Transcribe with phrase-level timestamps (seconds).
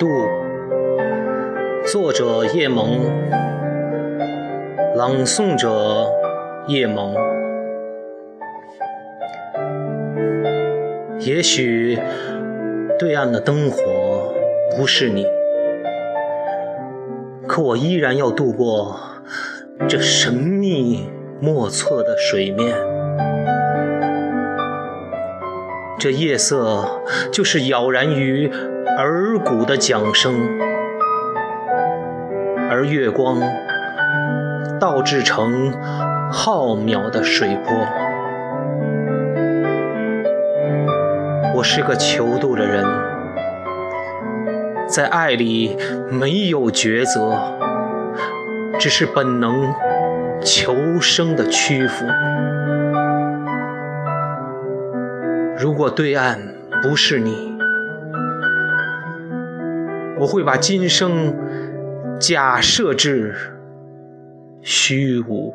[0.00, 0.08] 渡
[1.92, 3.02] 作者叶萌，
[4.96, 6.10] 朗诵者
[6.68, 7.14] 叶萌。
[11.18, 11.98] 也许
[12.98, 14.32] 对岸的灯火
[14.74, 15.26] 不是你，
[17.46, 18.98] 可我依然要渡过
[19.86, 21.10] 这神秘
[21.42, 22.74] 莫测的水面。
[26.00, 28.50] 这夜色就是杳然于
[28.96, 30.34] 耳鼓的桨声。
[32.70, 33.38] 而月光
[34.80, 35.70] 倒置成
[36.32, 37.86] 浩渺的水波。
[41.54, 42.82] 我是个求渡的人，
[44.88, 45.76] 在爱里
[46.10, 47.38] 没有抉择，
[48.78, 49.70] 只是本能
[50.40, 52.06] 求生的屈服。
[55.58, 56.40] 如果对岸
[56.82, 57.52] 不是你，
[60.18, 61.34] 我会把今生。
[62.20, 63.34] 假设至
[64.60, 65.54] 虚无。